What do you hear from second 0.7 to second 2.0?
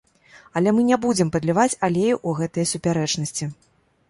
мы не будзем падліваць